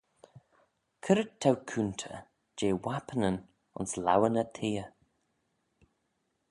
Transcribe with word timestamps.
C'red 1.03 1.29
t'ou 1.41 1.55
coontey 1.69 2.17
jeh 2.57 2.79
wappinyn 2.85 3.37
ayns 3.77 3.91
laueyn 4.05 4.41
y 4.43 4.45
theay? 4.55 4.85